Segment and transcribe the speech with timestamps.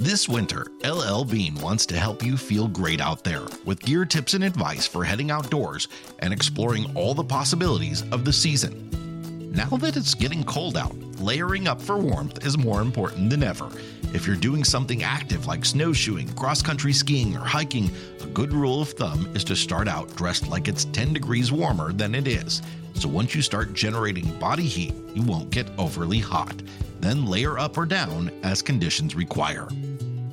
[0.00, 4.34] This winter, LL Bean wants to help you feel great out there with gear tips
[4.34, 5.88] and advice for heading outdoors
[6.20, 9.50] and exploring all the possibilities of the season.
[9.52, 13.68] Now that it's getting cold out, layering up for warmth is more important than ever.
[14.14, 17.90] If you're doing something active like snowshoeing, cross country skiing, or hiking,
[18.22, 21.92] a good rule of thumb is to start out dressed like it's 10 degrees warmer
[21.92, 22.62] than it is.
[22.94, 26.54] So once you start generating body heat, you won't get overly hot.
[27.00, 29.68] Then layer up or down as conditions require.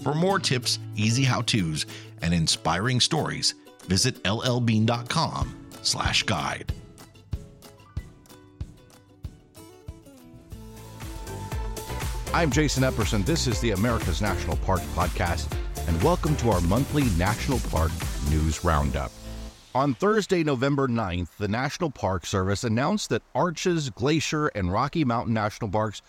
[0.05, 1.87] For more tips, easy how-tos,
[2.21, 3.55] and inspiring stories,
[3.85, 6.73] visit llbean.com/guide.
[12.35, 13.25] I'm Jason Epperson.
[13.25, 15.51] This is the America's National Park podcast,
[15.87, 17.91] and welcome to our monthly National Park
[18.29, 19.11] News Roundup.
[19.73, 25.33] On Thursday, November 9th, the National Park Service announced that Arches, Glacier, and Rocky Mountain
[25.33, 26.03] National Parks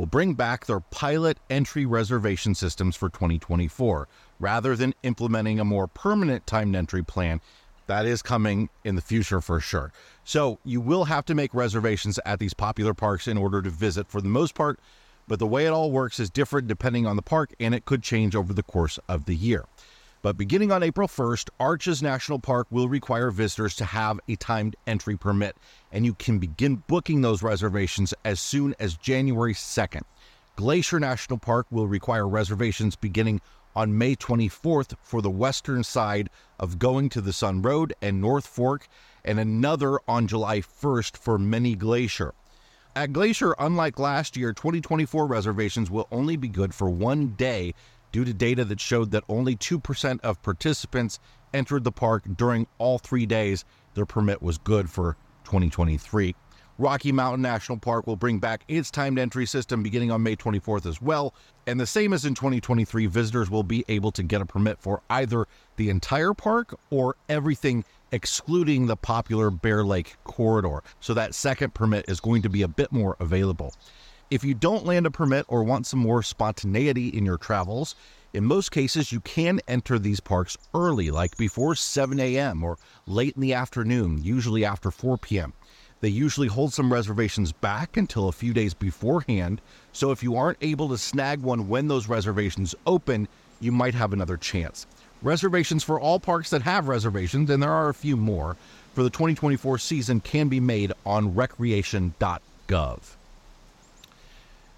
[0.00, 5.86] will bring back their pilot entry reservation systems for 2024 rather than implementing a more
[5.86, 7.38] permanent timed entry plan.
[7.86, 9.92] That is coming in the future for sure.
[10.24, 14.08] So you will have to make reservations at these popular parks in order to visit
[14.08, 14.80] for the most part
[15.28, 18.02] but the way it all works is different depending on the park and it could
[18.02, 19.64] change over the course of the year.
[20.22, 24.76] But beginning on April 1st, Arches National Park will require visitors to have a timed
[24.86, 25.56] entry permit,
[25.90, 30.02] and you can begin booking those reservations as soon as January 2nd.
[30.56, 33.40] Glacier National Park will require reservations beginning
[33.74, 38.46] on May 24th for the western side of Going to the Sun Road and North
[38.46, 38.88] Fork,
[39.24, 42.34] and another on July 1st for Many Glacier.
[42.94, 47.72] At Glacier, unlike last year, 2024 reservations will only be good for one day
[48.12, 51.18] due to data that showed that only 2% of participants
[51.52, 56.34] entered the park during all three days their permit was good for 2023.
[56.80, 60.86] Rocky Mountain National Park will bring back its timed entry system beginning on May 24th
[60.86, 61.34] as well.
[61.66, 65.02] And the same as in 2023, visitors will be able to get a permit for
[65.10, 65.46] either
[65.76, 70.82] the entire park or everything excluding the popular Bear Lake corridor.
[71.00, 73.74] So that second permit is going to be a bit more available.
[74.30, 77.96] If you don't land a permit or want some more spontaneity in your travels,
[78.32, 82.62] in most cases, you can enter these parks early, like before 7 a.m.
[82.62, 85.52] or late in the afternoon, usually after 4 p.m.
[86.00, 89.60] They usually hold some reservations back until a few days beforehand,
[89.92, 93.26] so if you aren't able to snag one when those reservations open,
[93.58, 94.86] you might have another chance.
[95.22, 98.56] Reservations for all parks that have reservations, and there are a few more,
[98.94, 103.00] for the 2024 season can be made on recreation.gov.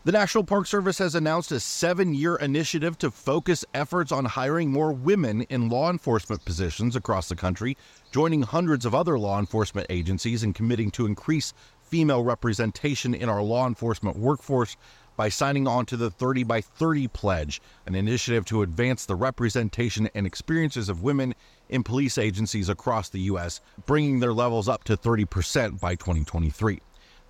[0.04, 4.72] The National Park Service has announced a seven year initiative to focus efforts on hiring
[4.72, 7.76] more women in law enforcement positions across the country,
[8.10, 13.44] joining hundreds of other law enforcement agencies and committing to increase female representation in our
[13.44, 14.76] law enforcement workforce
[15.16, 20.10] by signing on to the 30 by 30 Pledge, an initiative to advance the representation
[20.16, 21.32] and experiences of women
[21.68, 26.80] in police agencies across the U.S., bringing their levels up to 30% by 2023.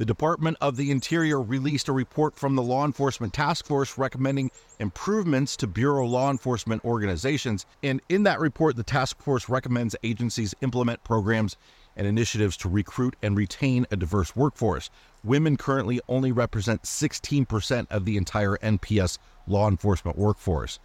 [0.03, 4.51] The Department of the Interior released a report from the Law Enforcement Task Force recommending
[4.81, 7.67] improvements to Bureau law enforcement organizations.
[7.85, 11.57] And in that report, the task force recommends agencies implement programs
[11.95, 14.91] and initiatives to recruit and retain a diverse workforce.
[15.23, 20.81] Women currently only represent 16% of the entire NPS law enforcement workforce.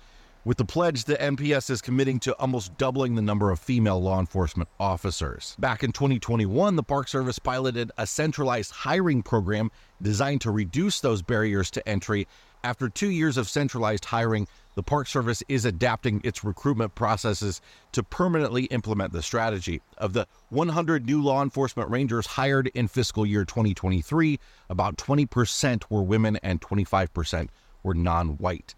[0.48, 4.18] With the pledge, the NPS is committing to almost doubling the number of female law
[4.18, 5.58] enforcement officers.
[5.60, 9.72] Back in 2021, the Park Service piloted a centralized hiring program
[10.02, 12.30] designed to reduce those barriers to entry.
[12.64, 17.60] After two years of centralized hiring, the Park Service is adapting its recruitment processes
[17.92, 19.82] to permanently implement the strategy.
[19.98, 26.04] Of the 100 new law enforcement rangers hired in fiscal year 2023, about 20% were
[26.04, 27.50] women and 25%
[27.84, 28.76] were non white.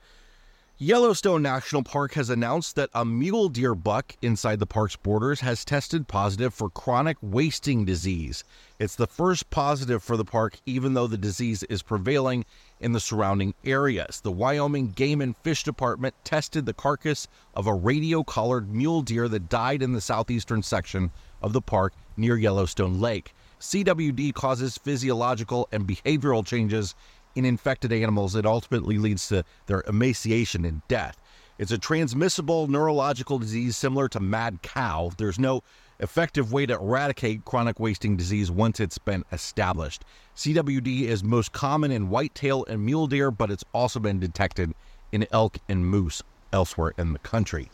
[0.82, 5.66] Yellowstone National Park has announced that a mule deer buck inside the park's borders has
[5.66, 8.46] tested positive for chronic wasting disease.
[8.80, 12.46] It's the first positive for the park, even though the disease is prevailing
[12.80, 14.22] in the surrounding areas.
[14.22, 19.28] The Wyoming Game and Fish Department tested the carcass of a radio collared mule deer
[19.28, 21.12] that died in the southeastern section
[21.42, 23.34] of the park near Yellowstone Lake.
[23.60, 26.96] CWD causes physiological and behavioral changes
[27.36, 31.18] in infected animals, it ultimately leads to their emaciation and death.
[31.58, 35.12] It's a transmissible neurological disease similar to mad cow.
[35.18, 35.62] There's no
[36.00, 40.06] effective way to eradicate chronic wasting disease once it's been established.
[40.36, 44.74] CWD is most common in whitetail and mule deer, but it's also been detected
[45.12, 46.24] in elk and moose
[46.54, 47.70] elsewhere in the country.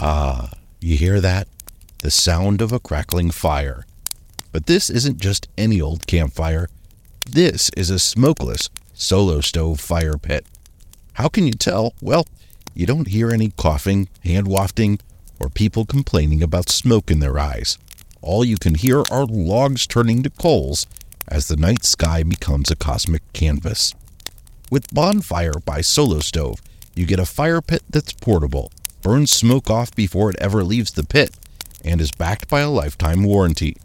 [0.00, 1.48] Ah, you hear that?
[1.98, 3.84] The sound of a crackling fire.
[4.52, 6.68] But this isn't just any old campfire.
[7.30, 10.46] this is a smokeless solo stove fire pit.
[11.14, 11.92] How can you tell?
[12.00, 12.26] Well,
[12.74, 14.98] you don't hear any coughing, hand wafting,
[15.38, 17.78] or people complaining about smoke in their eyes.
[18.22, 20.86] All you can hear are logs turning to coals
[21.28, 23.94] as the night sky becomes a cosmic canvas.
[24.70, 26.60] With Bonfire by Solo Stove,
[26.94, 28.72] you get a fire pit that's portable,
[29.02, 31.36] burns smoke off before it ever leaves the pit,
[31.84, 33.76] and is backed by a lifetime warranty.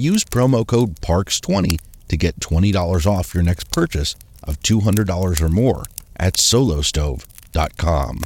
[0.00, 4.14] Use promo code PARKS20 to get $20 off your next purchase
[4.44, 5.82] of $200 or more
[6.16, 8.20] at solostove.com.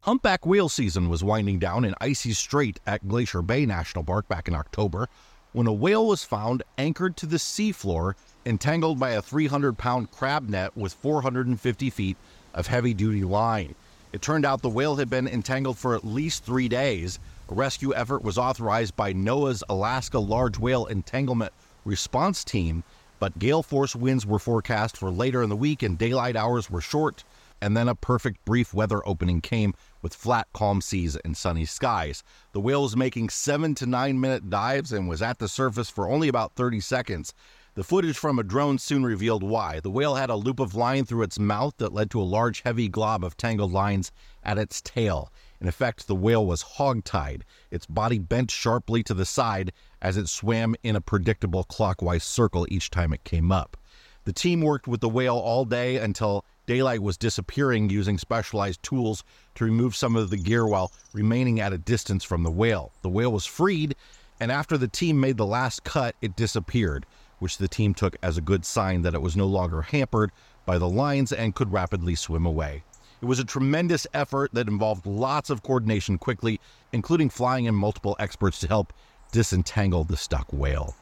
[0.00, 4.46] Humpback whale season was winding down in Icy Strait at Glacier Bay National Park back
[4.46, 5.08] in October
[5.52, 8.12] when a whale was found anchored to the seafloor,
[8.44, 12.18] entangled by a 300 pound crab net with 450 feet
[12.52, 13.74] of heavy duty line.
[14.12, 17.20] It turned out the whale had been entangled for at least three days.
[17.48, 21.52] A rescue effort was authorized by NOAA's Alaska Large Whale Entanglement
[21.84, 22.82] Response Team,
[23.20, 26.80] but gale force winds were forecast for later in the week and daylight hours were
[26.80, 27.22] short.
[27.62, 32.24] And then a perfect brief weather opening came with flat, calm seas and sunny skies.
[32.52, 36.08] The whale was making seven to nine minute dives and was at the surface for
[36.08, 37.32] only about 30 seconds.
[37.74, 39.78] The footage from a drone soon revealed why.
[39.78, 42.62] The whale had a loop of line through its mouth that led to a large,
[42.62, 44.10] heavy glob of tangled lines
[44.42, 45.32] at its tail.
[45.60, 47.44] In effect, the whale was hog-tied.
[47.70, 49.72] Its body bent sharply to the side
[50.02, 53.76] as it swam in a predictable clockwise circle each time it came up.
[54.24, 59.22] The team worked with the whale all day until daylight was disappearing using specialized tools
[59.54, 62.90] to remove some of the gear while remaining at a distance from the whale.
[63.02, 63.94] The whale was freed,
[64.40, 67.06] and after the team made the last cut, it disappeared
[67.40, 70.30] which the team took as a good sign that it was no longer hampered
[70.64, 72.84] by the lines and could rapidly swim away.
[73.20, 76.60] It was a tremendous effort that involved lots of coordination quickly,
[76.92, 78.92] including flying in multiple experts to help
[79.32, 80.94] disentangle the stuck whale.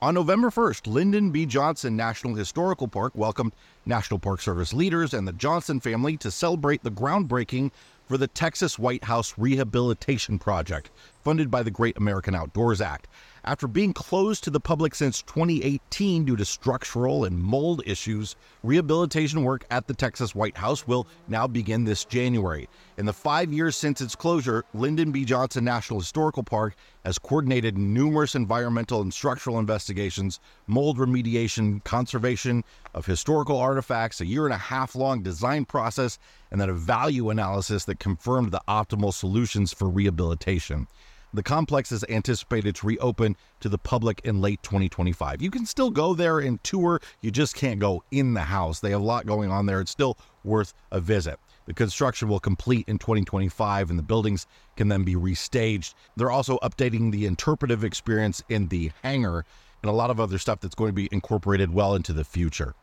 [0.00, 1.44] On November 1st, Lyndon B.
[1.44, 3.52] Johnson National Historical Park welcomed
[3.84, 7.72] National Park Service leaders and the Johnson family to celebrate the groundbreaking
[8.08, 10.90] for the Texas White House Rehabilitation Project,
[11.22, 13.06] funded by the Great American Outdoors Act.
[13.44, 19.42] After being closed to the public since 2018 due to structural and mold issues, rehabilitation
[19.42, 22.68] work at the Texas White House will now begin this January.
[22.98, 25.24] In the five years since its closure, Lyndon B.
[25.24, 26.74] Johnson National Historical Park
[27.04, 34.44] has coordinated numerous environmental and structural investigations, mold remediation, conservation of historical artifacts, a year
[34.44, 36.18] and a half long design process,
[36.50, 40.86] and then a value analysis that confirmed the optimal solutions for rehabilitation.
[41.34, 45.42] The complex is anticipated to reopen to the public in late 2025.
[45.42, 48.80] You can still go there and tour, you just can't go in the house.
[48.80, 49.80] They have a lot going on there.
[49.80, 51.38] It's still worth a visit.
[51.66, 54.46] The construction will complete in 2025 and the buildings
[54.76, 55.92] can then be restaged.
[56.16, 59.44] They're also updating the interpretive experience in the hangar
[59.82, 62.74] and a lot of other stuff that's going to be incorporated well into the future.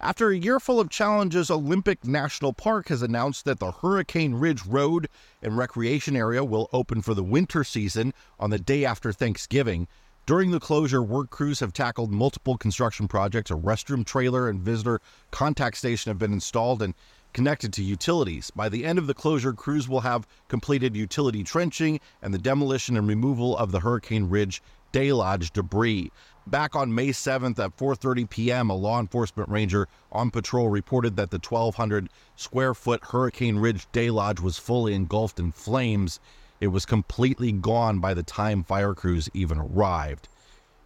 [0.00, 4.66] After a year full of challenges, Olympic National Park has announced that the Hurricane Ridge
[4.66, 5.08] Road
[5.42, 9.88] and Recreation Area will open for the winter season on the day after Thanksgiving.
[10.26, 13.50] During the closure, work crews have tackled multiple construction projects.
[13.50, 15.00] A restroom trailer and visitor
[15.30, 16.92] contact station have been installed and
[17.32, 18.50] connected to utilities.
[18.50, 22.96] By the end of the closure, crews will have completed utility trenching and the demolition
[22.96, 24.62] and removal of the Hurricane Ridge
[24.96, 26.10] Day Lodge debris.
[26.46, 31.30] Back on May 7th at 4:30 p.m., a law enforcement ranger on patrol reported that
[31.30, 36.18] the 1200 square foot Hurricane Ridge Day Lodge was fully engulfed in flames.
[36.62, 40.30] It was completely gone by the time fire crews even arrived.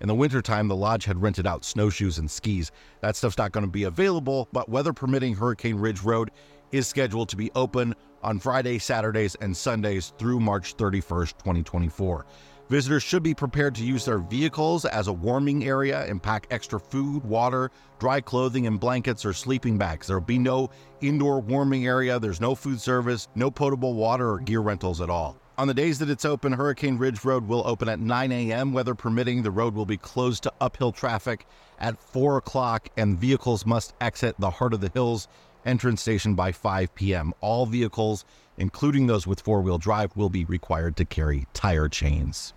[0.01, 2.73] In the wintertime, the lodge had rented out snowshoes and skis.
[3.03, 6.33] That stuff's not going to be available, but weather permitting, Hurricane Ridge Road
[6.73, 12.27] is scheduled to be open on Fridays, Saturdays, and Sundays through March 31st, 2024.
[12.71, 16.79] Visitors should be prepared to use their vehicles as a warming area and pack extra
[16.79, 20.07] food, water, dry clothing, and blankets or sleeping bags.
[20.07, 24.39] There will be no indoor warming area, there's no food service, no potable water or
[24.39, 25.37] gear rentals at all.
[25.59, 28.73] On the days that it's open, Hurricane Ridge Road will open at 9 a.m.
[28.73, 31.47] Weather permitting, the road will be closed to uphill traffic
[31.81, 35.27] at 4 o'clock, and vehicles must exit the Heart of the Hills
[35.67, 37.35] entrance station by 5 p.m.
[37.41, 38.25] All vehicles,
[38.57, 42.55] including those with four wheel drive, will be required to carry tire chains.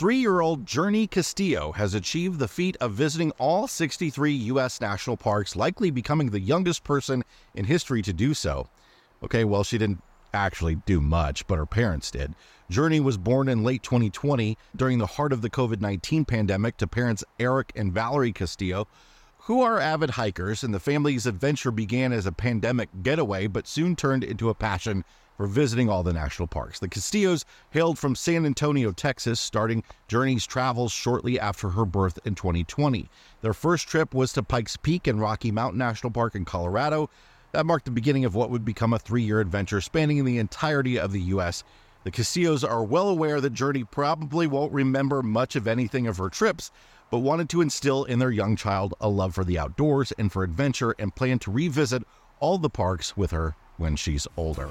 [0.00, 4.80] Three year old Journey Castillo has achieved the feat of visiting all 63 U.S.
[4.80, 7.22] national parks, likely becoming the youngest person
[7.54, 8.70] in history to do so.
[9.22, 10.02] Okay, well, she didn't
[10.32, 12.32] actually do much, but her parents did.
[12.70, 16.86] Journey was born in late 2020 during the heart of the COVID 19 pandemic to
[16.86, 18.88] parents Eric and Valerie Castillo,
[19.40, 23.94] who are avid hikers, and the family's adventure began as a pandemic getaway, but soon
[23.94, 25.04] turned into a passion
[25.40, 26.80] for visiting all the national parks.
[26.80, 32.34] The Castillos hailed from San Antonio, Texas, starting Journey's travels shortly after her birth in
[32.34, 33.08] 2020.
[33.40, 37.08] Their first trip was to Pikes Peak and Rocky Mountain National Park in Colorado.
[37.52, 41.00] That marked the beginning of what would become a three year adventure spanning the entirety
[41.00, 41.64] of the U.S.
[42.04, 46.28] The Castillos are well aware that Journey probably won't remember much of anything of her
[46.28, 46.70] trips,
[47.10, 50.44] but wanted to instill in their young child a love for the outdoors and for
[50.44, 52.02] adventure and plan to revisit
[52.40, 54.68] all the parks with her when she's older.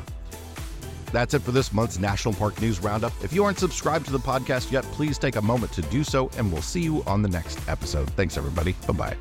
[1.11, 3.13] That's it for this month's National Park News Roundup.
[3.23, 6.29] If you aren't subscribed to the podcast yet, please take a moment to do so,
[6.37, 8.09] and we'll see you on the next episode.
[8.11, 8.73] Thanks, everybody.
[8.87, 9.17] Bye bye.